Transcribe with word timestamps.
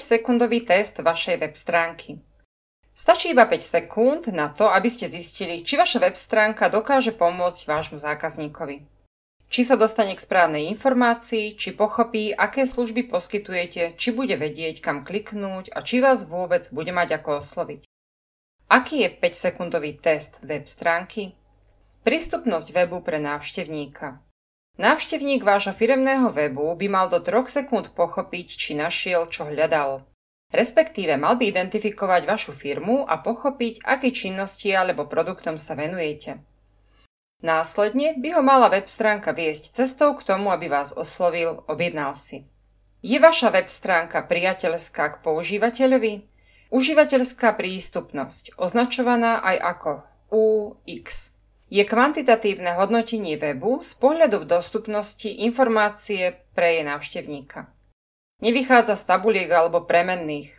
5-sekundový 0.00 0.64
test 0.64 0.96
vašej 0.96 1.36
web 1.44 1.52
stránky. 1.52 2.24
Stačí 2.96 3.36
iba 3.36 3.44
5 3.44 3.60
sekúnd 3.60 4.22
na 4.32 4.48
to, 4.48 4.72
aby 4.72 4.88
ste 4.88 5.12
zistili, 5.12 5.60
či 5.60 5.76
vaša 5.76 6.00
web 6.00 6.16
stránka 6.16 6.72
dokáže 6.72 7.12
pomôcť 7.12 7.68
vášmu 7.68 8.00
zákazníkovi. 8.00 8.80
Či 9.52 9.60
sa 9.60 9.76
dostane 9.76 10.16
k 10.16 10.24
správnej 10.24 10.72
informácii, 10.72 11.52
či 11.52 11.76
pochopí, 11.76 12.32
aké 12.32 12.64
služby 12.64 13.12
poskytujete, 13.12 13.92
či 14.00 14.08
bude 14.16 14.40
vedieť, 14.40 14.80
kam 14.80 15.04
kliknúť 15.04 15.68
a 15.68 15.84
či 15.84 16.00
vás 16.00 16.24
vôbec 16.24 16.72
bude 16.72 16.96
mať 16.96 17.20
ako 17.20 17.44
osloviť. 17.44 17.84
Aký 18.72 19.04
je 19.04 19.12
5-sekundový 19.12 20.00
test 20.00 20.40
web 20.40 20.64
stránky? 20.64 21.36
Prístupnosť 22.08 22.72
webu 22.72 23.04
pre 23.04 23.20
návštevníka. 23.20 24.24
Návštevník 24.78 25.42
vášho 25.42 25.74
firemného 25.74 26.30
webu 26.30 26.70
by 26.78 26.86
mal 26.86 27.06
do 27.10 27.18
3 27.18 27.50
sekúnd 27.50 27.90
pochopiť, 27.96 28.46
či 28.54 28.70
našiel, 28.78 29.26
čo 29.26 29.50
hľadal. 29.50 30.06
Respektíve 30.50 31.18
mal 31.18 31.34
by 31.34 31.50
identifikovať 31.50 32.22
vašu 32.26 32.52
firmu 32.54 33.06
a 33.06 33.18
pochopiť, 33.18 33.82
aké 33.82 34.14
činnosti 34.14 34.70
alebo 34.70 35.06
produktom 35.06 35.58
sa 35.58 35.74
venujete. 35.74 36.42
Následne 37.40 38.14
by 38.20 38.36
ho 38.36 38.42
mala 38.44 38.68
web 38.68 38.84
stránka 38.84 39.32
viesť 39.32 39.72
cestou 39.72 40.12
k 40.12 40.26
tomu, 40.26 40.52
aby 40.52 40.68
vás 40.68 40.92
oslovil, 40.92 41.64
objednal 41.66 42.12
si. 42.12 42.44
Je 43.00 43.16
vaša 43.16 43.48
web 43.48 43.64
stránka 43.64 44.20
priateľská 44.22 45.16
k 45.16 45.20
používateľovi? 45.24 46.28
Užívateľská 46.68 47.56
prístupnosť, 47.56 48.54
označovaná 48.60 49.40
aj 49.40 49.56
ako 49.56 49.90
UX 50.30 51.39
je 51.70 51.86
kvantitatívne 51.86 52.74
hodnotenie 52.74 53.38
webu 53.38 53.78
z 53.78 53.94
pohľadu 53.94 54.42
dostupnosti 54.42 55.30
informácie 55.30 56.42
pre 56.52 56.82
jej 56.82 56.84
návštevníka. 56.84 57.70
Nevychádza 58.42 58.98
z 58.98 59.04
tabuliek 59.06 59.50
alebo 59.54 59.86
premenných. 59.86 60.58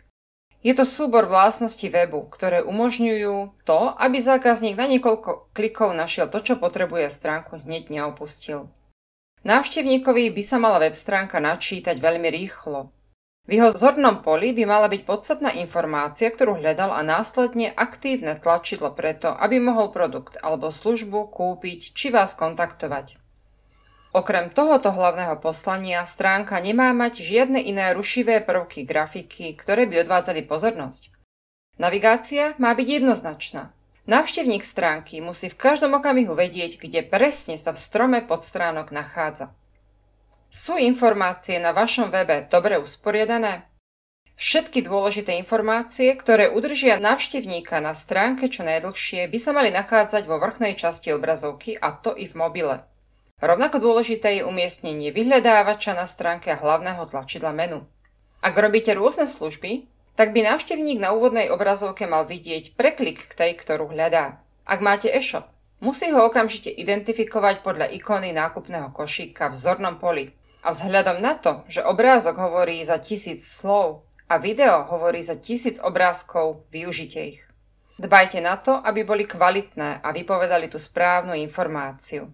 Je 0.62 0.72
to 0.72 0.86
súbor 0.86 1.26
vlastností 1.28 1.90
webu, 1.92 2.30
ktoré 2.32 2.62
umožňujú 2.64 3.66
to, 3.66 3.80
aby 3.98 4.22
zákazník 4.22 4.78
na 4.78 4.86
niekoľko 4.86 5.52
klikov 5.52 5.92
našiel 5.92 6.30
to, 6.30 6.38
čo 6.40 6.54
potrebuje 6.56 7.10
stránku 7.12 7.60
hneď 7.66 7.90
neopustil. 7.90 8.70
Návštevníkovi 9.42 10.30
by 10.30 10.42
sa 10.46 10.62
mala 10.62 10.78
web 10.78 10.94
stránka 10.94 11.42
načítať 11.42 11.98
veľmi 11.98 12.30
rýchlo, 12.30 12.94
v 13.42 13.58
jeho 13.58 13.74
zornom 13.74 14.22
poli 14.22 14.54
by 14.54 14.62
mala 14.70 14.86
byť 14.86 15.02
podstatná 15.02 15.50
informácia, 15.58 16.30
ktorú 16.30 16.62
hľadal 16.62 16.94
a 16.94 17.02
následne 17.02 17.74
aktívne 17.74 18.38
tlačidlo 18.38 18.94
preto, 18.94 19.34
aby 19.34 19.58
mohol 19.58 19.90
produkt 19.90 20.38
alebo 20.38 20.70
službu 20.70 21.26
kúpiť 21.26 21.90
či 21.90 22.14
vás 22.14 22.38
kontaktovať. 22.38 23.18
Okrem 24.12 24.52
tohoto 24.52 24.92
hlavného 24.92 25.40
poslania 25.42 26.06
stránka 26.06 26.60
nemá 26.62 26.94
mať 26.94 27.18
žiadne 27.24 27.58
iné 27.58 27.90
rušivé 27.96 28.44
prvky 28.44 28.86
grafiky, 28.86 29.56
ktoré 29.58 29.90
by 29.90 30.04
odvádzali 30.06 30.46
pozornosť. 30.46 31.10
Navigácia 31.80 32.52
má 32.62 32.76
byť 32.76 32.88
jednoznačná. 33.02 33.72
Návštevník 34.04 34.62
stránky 34.62 35.18
musí 35.24 35.48
v 35.48 35.58
každom 35.58 35.96
okamihu 35.98 36.36
vedieť, 36.36 36.76
kde 36.78 37.02
presne 37.02 37.58
sa 37.58 37.72
v 37.74 37.80
strome 37.80 38.18
podstránok 38.20 38.92
nachádza. 38.92 39.56
Sú 40.52 40.76
informácie 40.76 41.56
na 41.56 41.72
vašom 41.72 42.12
webe 42.12 42.44
dobre 42.44 42.76
usporiadané? 42.76 43.64
Všetky 44.36 44.84
dôležité 44.84 45.40
informácie, 45.40 46.12
ktoré 46.12 46.52
udržia 46.52 47.00
návštevníka 47.00 47.80
na 47.80 47.96
stránke 47.96 48.52
čo 48.52 48.60
najdlhšie, 48.60 49.32
by 49.32 49.38
sa 49.40 49.56
mali 49.56 49.72
nachádzať 49.72 50.28
vo 50.28 50.36
vrchnej 50.36 50.76
časti 50.76 51.08
obrazovky 51.16 51.80
a 51.80 51.96
to 51.96 52.12
i 52.12 52.28
v 52.28 52.36
mobile. 52.36 52.84
Rovnako 53.40 53.80
dôležité 53.80 54.36
je 54.36 54.42
umiestnenie 54.44 55.08
vyhľadávača 55.08 55.96
na 55.96 56.04
stránke 56.04 56.52
hlavného 56.52 57.00
tlačidla 57.08 57.56
menu. 57.56 57.88
Ak 58.44 58.52
robíte 58.52 58.92
rôzne 58.92 59.24
služby, 59.24 59.88
tak 60.20 60.36
by 60.36 60.52
návštevník 60.52 61.00
na 61.00 61.16
úvodnej 61.16 61.48
obrazovke 61.48 62.04
mal 62.04 62.28
vidieť 62.28 62.76
preklik 62.76 63.24
k 63.24 63.32
tej, 63.32 63.52
ktorú 63.56 63.88
hľadá. 63.88 64.44
Ak 64.68 64.84
máte 64.84 65.08
e-shop, 65.08 65.48
musí 65.80 66.12
ho 66.12 66.28
okamžite 66.28 66.68
identifikovať 66.68 67.64
podľa 67.64 67.88
ikony 67.96 68.36
nákupného 68.36 68.92
košíka 68.92 69.48
v 69.48 69.56
zornom 69.56 69.96
poli. 69.96 70.41
A 70.62 70.70
vzhľadom 70.70 71.18
na 71.18 71.34
to, 71.34 71.66
že 71.66 71.82
obrázok 71.82 72.38
hovorí 72.38 72.78
za 72.86 73.02
tisíc 73.02 73.42
slov 73.42 74.06
a 74.30 74.38
video 74.38 74.86
hovorí 74.86 75.18
za 75.18 75.34
tisíc 75.34 75.82
obrázkov, 75.82 76.62
využite 76.70 77.18
ich. 77.18 77.42
Dbajte 77.98 78.38
na 78.38 78.54
to, 78.54 78.78
aby 78.78 79.02
boli 79.02 79.26
kvalitné 79.26 80.00
a 80.00 80.08
vypovedali 80.14 80.70
tú 80.70 80.78
správnu 80.78 81.34
informáciu. 81.34 82.30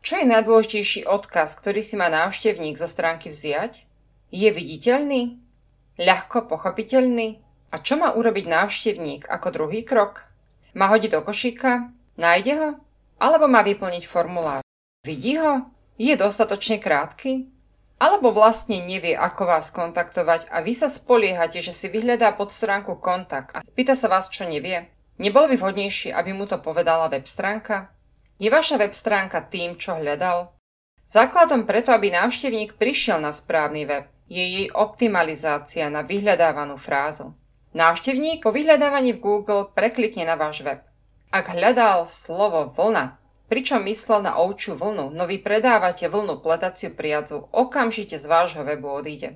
Čo 0.00 0.20
je 0.20 0.30
najdôležitejší 0.30 1.04
odkaz, 1.08 1.56
ktorý 1.56 1.80
si 1.80 1.96
má 1.96 2.08
návštevník 2.12 2.76
zo 2.76 2.88
stránky 2.88 3.32
vziať? 3.32 3.84
Je 4.32 4.48
viditeľný? 4.48 5.40
Ľahko 6.00 6.48
pochopiteľný? 6.48 7.40
A 7.72 7.80
čo 7.80 8.00
má 8.00 8.12
urobiť 8.16 8.48
návštevník 8.48 9.28
ako 9.28 9.48
druhý 9.52 9.80
krok? 9.84 10.28
Má 10.72 10.88
hodiť 10.88 11.16
do 11.16 11.20
košíka? 11.20 11.92
Nájde 12.16 12.52
ho? 12.56 12.70
Alebo 13.20 13.48
má 13.48 13.60
vyplniť 13.60 14.04
formulár? 14.08 14.64
Vidí 15.04 15.36
ho? 15.36 15.68
Je 16.00 16.16
dostatočne 16.16 16.80
krátky? 16.80 17.52
Alebo 18.00 18.32
vlastne 18.32 18.80
nevie, 18.80 19.12
ako 19.12 19.44
vás 19.44 19.68
kontaktovať 19.68 20.48
a 20.48 20.64
vy 20.64 20.72
sa 20.72 20.88
spoliehate, 20.88 21.60
že 21.60 21.76
si 21.76 21.92
vyhľadá 21.92 22.32
pod 22.32 22.48
stránku 22.48 22.96
kontakt 22.96 23.52
a 23.52 23.60
spýta 23.60 23.92
sa 23.92 24.08
vás, 24.08 24.32
čo 24.32 24.48
nevie? 24.48 24.88
Nebolo 25.20 25.52
by 25.52 25.60
vhodnejšie, 25.60 26.16
aby 26.16 26.32
mu 26.32 26.48
to 26.48 26.56
povedala 26.56 27.12
web 27.12 27.28
stránka? 27.28 27.92
Je 28.40 28.48
vaša 28.48 28.80
web 28.80 28.96
stránka 28.96 29.44
tým, 29.44 29.76
čo 29.76 30.00
hľadal? 30.00 30.56
Základom 31.04 31.68
preto, 31.68 31.92
aby 31.92 32.08
návštevník 32.08 32.80
prišiel 32.80 33.20
na 33.20 33.36
správny 33.36 33.84
web, 33.84 34.08
je 34.32 34.40
jej 34.40 34.68
optimalizácia 34.72 35.92
na 35.92 36.00
vyhľadávanú 36.00 36.80
frázu. 36.80 37.36
Návštevník 37.76 38.40
po 38.40 38.48
vyhľadávaní 38.48 39.12
v 39.12 39.20
Google 39.20 39.68
preklikne 39.68 40.24
na 40.24 40.40
váš 40.40 40.64
web. 40.64 40.80
Ak 41.28 41.52
hľadal 41.52 42.08
slovo 42.08 42.72
vlna, 42.72 43.20
pričom 43.50 43.82
myslel 43.90 44.22
na 44.22 44.38
ovčiu 44.38 44.78
vlnu, 44.78 45.10
no 45.10 45.26
vy 45.26 45.42
predávate 45.42 46.06
vlnu 46.06 46.38
pletaciu 46.38 46.94
priadzu, 46.94 47.50
okamžite 47.50 48.14
z 48.14 48.24
vášho 48.30 48.62
webu 48.62 48.86
odíde. 48.86 49.34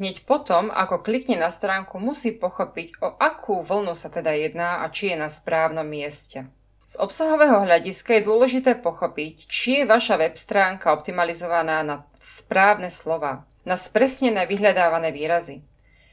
Hneď 0.00 0.24
potom, 0.24 0.72
ako 0.72 1.04
klikne 1.04 1.36
na 1.36 1.52
stránku, 1.52 2.00
musí 2.00 2.32
pochopiť, 2.32 3.04
o 3.04 3.12
akú 3.20 3.60
vlnu 3.60 3.92
sa 3.92 4.08
teda 4.08 4.32
jedná 4.32 4.80
a 4.80 4.88
či 4.88 5.12
je 5.12 5.20
na 5.20 5.28
správnom 5.28 5.84
mieste. 5.84 6.48
Z 6.88 6.96
obsahového 6.96 7.68
hľadiska 7.68 8.16
je 8.16 8.26
dôležité 8.26 8.80
pochopiť, 8.80 9.44
či 9.44 9.68
je 9.78 9.84
vaša 9.84 10.16
web 10.16 10.34
stránka 10.40 10.90
optimalizovaná 10.90 11.84
na 11.84 12.08
správne 12.16 12.88
slova, 12.88 13.44
na 13.68 13.76
spresnené 13.76 14.48
vyhľadávané 14.48 15.12
výrazy. 15.12 15.60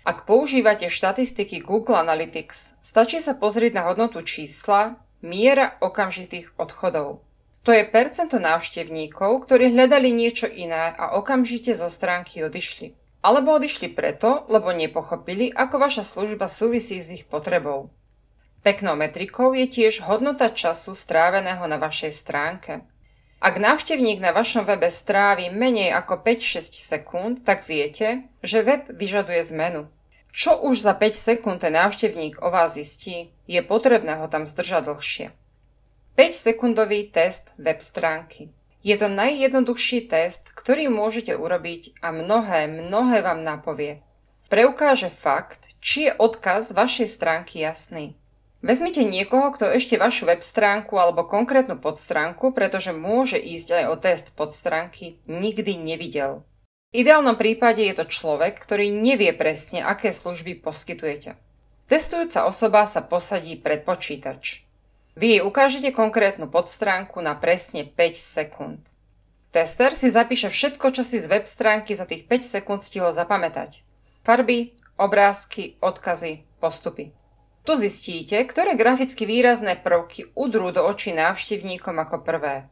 Ak 0.03 0.28
používate 0.28 0.91
štatistiky 0.91 1.64
Google 1.64 2.03
Analytics, 2.03 2.78
stačí 2.84 3.24
sa 3.24 3.40
pozrieť 3.40 3.72
na 3.79 3.84
hodnotu 3.88 4.19
čísla, 4.19 5.00
miera 5.24 5.79
okamžitých 5.79 6.53
odchodov. 6.59 7.26
To 7.67 7.75
je 7.75 7.83
percento 7.83 8.39
návštevníkov, 8.39 9.44
ktorí 9.44 9.75
hľadali 9.75 10.07
niečo 10.07 10.47
iné 10.47 10.95
a 10.95 11.19
okamžite 11.19 11.75
zo 11.75 11.91
stránky 11.91 12.39
odišli. 12.39 12.95
Alebo 13.19 13.59
odišli 13.59 13.91
preto, 13.91 14.47
lebo 14.47 14.72
nepochopili, 14.72 15.51
ako 15.51 15.75
vaša 15.75 16.07
služba 16.07 16.47
súvisí 16.47 17.03
s 17.03 17.11
ich 17.11 17.28
potrebou. 17.28 17.91
Peknou 18.63 18.95
metrikou 18.95 19.51
je 19.51 19.67
tiež 19.67 20.00
hodnota 20.07 20.47
času 20.47 20.95
stráveného 20.95 21.67
na 21.67 21.75
vašej 21.75 22.16
stránke. 22.16 22.88
Ak 23.44 23.59
návštevník 23.59 24.23
na 24.23 24.31
vašom 24.31 24.63
webe 24.63 24.88
strávi 24.88 25.51
menej 25.51 25.91
ako 25.91 26.23
5-6 26.23 26.72
sekúnd, 26.72 27.44
tak 27.44 27.67
viete, 27.67 28.31
že 28.39 28.63
web 28.63 28.88
vyžaduje 28.88 29.44
zmenu. 29.51 29.91
Čo 30.31 30.55
už 30.63 30.88
za 30.88 30.95
5 30.95 31.19
sekúnd 31.19 31.59
ten 31.59 31.75
návštevník 31.75 32.39
o 32.39 32.47
vás 32.47 32.79
zistí, 32.79 33.35
je 33.44 33.59
potrebné 33.59 34.23
ho 34.23 34.31
tam 34.31 34.47
zdržať 34.47 34.88
dlhšie. 34.88 35.35
5-sekundový 36.17 37.13
test 37.13 37.53
web 37.61 37.78
stránky. 37.78 38.50
Je 38.81 38.97
to 38.97 39.05
najjednoduchší 39.05 40.09
test, 40.09 40.50
ktorý 40.50 40.89
môžete 40.89 41.38
urobiť 41.38 42.01
a 42.01 42.09
mnohé, 42.09 42.66
mnohé 42.66 43.22
vám 43.22 43.45
napovie. 43.45 44.01
Preukáže 44.50 45.13
fakt, 45.13 45.78
či 45.78 46.09
je 46.09 46.17
odkaz 46.17 46.73
vašej 46.73 47.05
stránky 47.05 47.61
jasný. 47.61 48.17
Vezmite 48.66 49.05
niekoho, 49.05 49.53
kto 49.53 49.69
ešte 49.69 50.02
vašu 50.02 50.25
web 50.25 50.41
stránku 50.41 50.97
alebo 50.97 51.22
konkrétnu 51.22 51.78
podstránku, 51.78 52.49
pretože 52.49 52.97
môže 52.97 53.37
ísť 53.37 53.78
aj 53.78 53.85
o 53.85 53.96
test 54.02 54.34
podstránky, 54.34 55.22
nikdy 55.29 55.78
nevidel. 55.78 56.41
V 56.97 57.05
ideálnom 57.05 57.37
prípade 57.37 57.85
je 57.85 57.93
to 57.93 58.09
človek, 58.09 58.58
ktorý 58.58 58.90
nevie 58.90 59.37
presne, 59.37 59.85
aké 59.85 60.09
služby 60.09 60.66
poskytujete. 60.66 61.37
Testujúca 61.85 62.49
osoba 62.49 62.90
sa 62.90 63.05
posadí 63.05 63.53
pred 63.53 63.85
počítač. 63.85 64.66
Vy 65.17 65.28
jej 65.34 65.41
ukážete 65.41 65.90
konkrétnu 65.97 66.46
podstránku 66.46 67.17
na 67.25 67.34
presne 67.34 67.81
5 67.81 67.97
sekúnd. 68.14 68.85
Tester 69.49 69.97
si 69.97 70.14
zapíše 70.14 70.46
všetko, 70.46 70.93
čo 70.93 71.02
si 71.02 71.17
z 71.17 71.25
web 71.25 71.49
stránky 71.49 71.97
za 71.97 72.05
tých 72.05 72.29
5 72.29 72.46
sekúnd 72.46 72.85
stihol 72.85 73.09
zapamätať. 73.09 73.81
Farby, 74.22 74.78
obrázky, 74.93 75.73
odkazy, 75.81 76.46
postupy. 76.61 77.17
Tu 77.66 77.73
zistíte, 77.81 78.37
ktoré 78.46 78.78
graficky 78.78 79.25
výrazné 79.25 79.73
prvky 79.81 80.29
udrú 80.37 80.69
do 80.69 80.85
očí 80.85 81.09
návštevníkom 81.17 81.97
ako 81.97 82.22
prvé. 82.22 82.69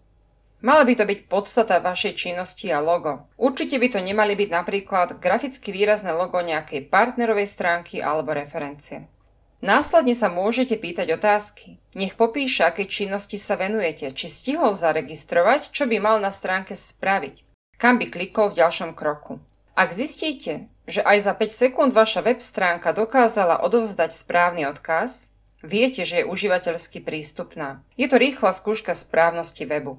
Mala 0.62 0.86
by 0.86 1.02
to 1.02 1.10
byť 1.10 1.20
podstata 1.26 1.82
vašej 1.82 2.14
činnosti 2.14 2.70
a 2.70 2.78
logo. 2.78 3.26
Určite 3.42 3.82
by 3.82 3.90
to 3.90 4.00
nemali 4.06 4.38
byť 4.38 4.50
napríklad 4.54 5.18
graficky 5.18 5.74
výrazné 5.74 6.14
logo 6.14 6.38
nejakej 6.38 6.94
partnerovej 6.94 7.50
stránky 7.50 8.06
alebo 8.06 8.38
referencie. 8.38 9.10
Následne 9.66 10.14
sa 10.14 10.30
môžete 10.30 10.78
pýtať 10.78 11.18
otázky. 11.18 11.82
Nech 11.98 12.14
popíše, 12.14 12.62
aké 12.70 12.86
činnosti 12.86 13.42
sa 13.42 13.58
venujete, 13.58 14.14
či 14.14 14.30
stihol 14.30 14.78
zaregistrovať, 14.78 15.74
čo 15.74 15.90
by 15.90 15.98
mal 15.98 16.22
na 16.22 16.30
stránke 16.30 16.78
spraviť, 16.78 17.42
kam 17.82 17.98
by 17.98 18.14
klikol 18.14 18.54
v 18.54 18.62
ďalšom 18.62 18.94
kroku. 18.94 19.42
Ak 19.74 19.90
zistíte, 19.90 20.70
že 20.86 21.02
aj 21.02 21.18
za 21.18 21.34
5 21.34 21.50
sekúnd 21.50 21.92
vaša 21.98 22.22
web 22.22 22.46
stránka 22.46 22.94
dokázala 22.94 23.58
odovzdať 23.58 24.14
správny 24.14 24.70
odkaz, 24.70 25.34
viete, 25.66 26.06
že 26.06 26.22
je 26.22 26.30
užívateľsky 26.30 27.02
prístupná. 27.02 27.82
Je 27.98 28.06
to 28.06 28.22
rýchla 28.22 28.54
skúška 28.54 28.94
správnosti 28.94 29.66
webu. 29.66 29.98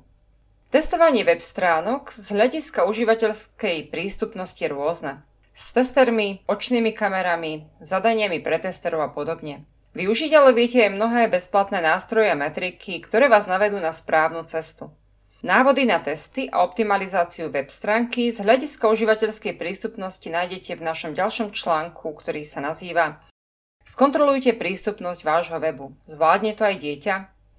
Testovanie 0.70 1.26
web 1.26 1.42
stránok 1.42 2.14
z 2.14 2.38
hľadiska 2.38 2.86
užívateľskej 2.86 3.90
prístupnosti 3.90 4.62
je 4.62 4.70
rôzne. 4.70 5.26
S 5.56 5.72
testermi, 5.72 6.44
očnými 6.44 6.92
kamerami, 6.92 7.64
zadaniami 7.80 8.44
pre 8.44 8.60
testerov 8.60 9.00
a 9.00 9.08
podobne. 9.08 9.64
Využiť 9.96 10.28
ale 10.36 10.52
viete 10.52 10.84
aj 10.84 10.92
mnohé 10.92 11.32
bezplatné 11.32 11.80
nástroje 11.80 12.28
a 12.28 12.36
metriky, 12.36 13.00
ktoré 13.00 13.32
vás 13.32 13.48
navedú 13.48 13.80
na 13.80 13.96
správnu 13.96 14.44
cestu. 14.44 14.92
Návody 15.40 15.88
na 15.88 15.96
testy 15.96 16.52
a 16.52 16.60
optimalizáciu 16.60 17.48
web 17.48 17.72
stránky 17.72 18.28
z 18.28 18.44
hľadiska 18.44 18.84
užívateľskej 18.84 19.56
prístupnosti 19.56 20.28
nájdete 20.28 20.76
v 20.76 20.84
našom 20.84 21.16
ďalšom 21.16 21.56
článku, 21.56 22.04
ktorý 22.04 22.44
sa 22.44 22.60
nazýva 22.60 23.24
Skontrolujte 23.86 24.52
prístupnosť 24.52 25.24
vášho 25.24 25.56
webu. 25.62 25.94
Zvládne 26.04 26.52
to 26.58 26.68
aj 26.68 26.76
dieťa? 26.82 27.14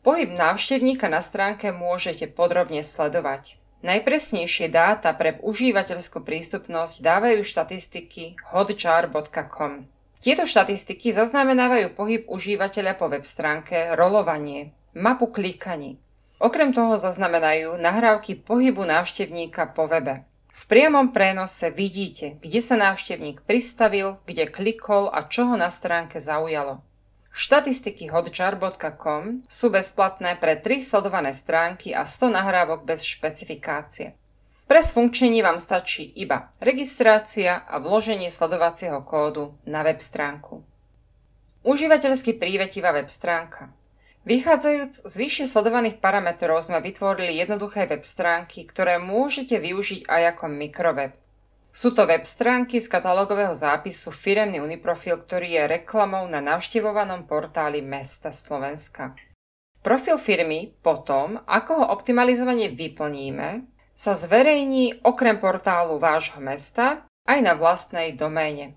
Pohyb 0.05 0.35
návštevníka 0.35 1.09
na 1.09 1.23
stránke 1.23 1.73
môžete 1.73 2.29
podrobne 2.29 2.83
sledovať. 2.83 3.57
Najpresnejšie 3.85 4.73
dáta 4.73 5.13
pre 5.13 5.37
užívateľskú 5.37 6.25
prístupnosť 6.25 6.97
dávajú 6.97 7.45
štatistiky 7.45 8.41
hotjar.com. 8.49 9.85
Tieto 10.17 10.49
štatistiky 10.49 11.13
zaznamenávajú 11.13 11.93
pohyb 11.93 12.25
užívateľa 12.25 12.97
po 12.97 13.05
web 13.13 13.21
stránke, 13.21 13.93
rolovanie, 13.93 14.73
mapu 14.97 15.29
klikaní. 15.29 16.01
Okrem 16.41 16.73
toho 16.73 16.97
zaznamenajú 16.97 17.77
nahrávky 17.77 18.41
pohybu 18.41 18.81
návštevníka 18.85 19.73
po 19.77 19.85
webe. 19.85 20.25
V 20.57 20.65
priamom 20.65 21.13
prenose 21.13 21.69
vidíte, 21.69 22.41
kde 22.41 22.65
sa 22.65 22.81
návštevník 22.81 23.45
pristavil, 23.45 24.17
kde 24.25 24.49
klikol 24.49 25.05
a 25.13 25.29
čo 25.29 25.53
ho 25.53 25.55
na 25.57 25.69
stránke 25.69 26.17
zaujalo. 26.17 26.81
Štatistiky 27.37 28.09
hotjar.com 28.09 29.45
sú 29.45 29.69
bezplatné 29.69 30.41
pre 30.41 30.57
3 30.57 30.81
sledované 30.81 31.37
stránky 31.37 31.93
a 31.93 32.09
100 32.09 32.33
nahrávok 32.33 32.81
bez 32.81 33.05
špecifikácie. 33.05 34.17
Pre 34.65 34.81
sfunkčenie 34.81 35.45
vám 35.45 35.61
stačí 35.61 36.09
iba 36.17 36.49
registrácia 36.57 37.61
a 37.69 37.77
vloženie 37.77 38.33
sledovacieho 38.33 39.05
kódu 39.05 39.53
na 39.69 39.85
web 39.85 40.01
stránku. 40.01 40.65
Užívateľsky 41.61 42.33
prívetivá 42.41 42.89
web 42.89 43.05
stránka. 43.05 43.69
Vychádzajúc 44.25 45.05
z 45.05 45.13
vyššie 45.13 45.45
sledovaných 45.45 46.01
parametrov 46.01 46.65
sme 46.65 46.81
vytvorili 46.81 47.37
jednoduché 47.37 47.85
web 47.85 48.01
stránky, 48.01 48.65
ktoré 48.65 48.97
môžete 48.97 49.61
využiť 49.61 50.09
aj 50.09 50.21
ako 50.33 50.45
mikroweb. 50.57 51.13
Sú 51.77 51.93
to 51.93 52.09
web 52.09 52.25
stránky 52.25 52.81
z 52.81 52.89
katalógového 52.89 53.53
zápisu 53.53 54.09
Firemný 54.09 54.57
Uniprofil, 54.57 55.21
ktorý 55.21 55.61
je 55.61 55.77
reklamou 55.77 56.25
na 56.25 56.41
navštevovanom 56.41 57.29
portáli 57.29 57.85
Mesta 57.85 58.33
Slovenska. 58.33 59.13
Profil 59.85 60.17
firmy 60.17 60.73
potom, 60.81 61.37
ako 61.45 61.71
ho 61.77 61.85
optimalizovane 61.93 62.73
vyplníme, 62.73 63.69
sa 63.93 64.17
zverejní 64.17 65.05
okrem 65.05 65.37
portálu 65.37 66.01
vášho 66.01 66.41
mesta 66.41 67.05
aj 67.29 67.45
na 67.45 67.53
vlastnej 67.53 68.17
doméne. 68.17 68.73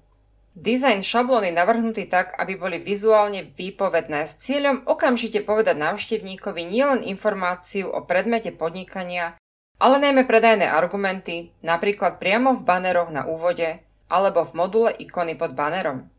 Dizajn 0.53 1.01
šablóny 1.01 1.57
navrhnutý 1.57 2.05
tak, 2.05 2.37
aby 2.37 2.61
boli 2.61 2.85
vizuálne 2.85 3.49
výpovedné 3.49 4.29
s 4.29 4.45
cieľom 4.45 4.85
okamžite 4.85 5.41
povedať 5.41 5.81
návštevníkovi 5.81 6.69
nielen 6.69 7.01
informáciu 7.01 7.89
o 7.89 8.05
predmete 8.05 8.53
podnikania, 8.53 9.41
ale 9.81 9.97
najmä 9.99 10.29
predajné 10.29 10.69
argumenty, 10.69 11.57
napríklad 11.65 12.21
priamo 12.21 12.53
v 12.53 12.63
baneroch 12.63 13.09
na 13.09 13.25
úvode 13.25 13.81
alebo 14.13 14.45
v 14.45 14.53
module 14.53 14.93
ikony 15.01 15.33
pod 15.35 15.57
banerom. 15.57 16.13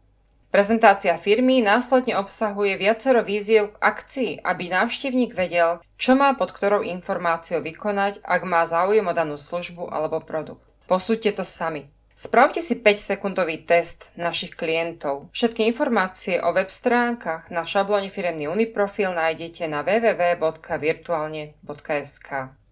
Prezentácia 0.51 1.15
firmy 1.15 1.63
následne 1.63 2.19
obsahuje 2.19 2.75
viacero 2.75 3.23
víziev 3.23 3.71
k 3.71 3.79
akcii, 3.79 4.43
aby 4.43 4.67
návštevník 4.67 5.31
vedel, 5.31 5.79
čo 5.95 6.19
má 6.19 6.35
pod 6.35 6.51
ktorou 6.51 6.83
informáciou 6.83 7.63
vykonať, 7.63 8.19
ak 8.19 8.41
má 8.43 8.67
záujem 8.67 9.07
o 9.07 9.15
danú 9.15 9.39
službu 9.39 9.87
alebo 9.87 10.19
produkt. 10.19 10.59
Posúďte 10.91 11.39
to 11.39 11.47
sami. 11.47 11.87
Spravte 12.11 12.59
si 12.59 12.75
5-sekundový 12.75 13.63
test 13.63 14.11
našich 14.19 14.59
klientov. 14.59 15.31
Všetky 15.31 15.63
informácie 15.71 16.43
o 16.43 16.51
web 16.51 16.67
stránkach 16.67 17.47
na 17.47 17.63
šablóne 17.63 18.11
firemný 18.11 18.51
Uniprofil 18.51 19.15
nájdete 19.15 19.71
na 19.71 19.87
www.virtualne.sk. 19.87 22.60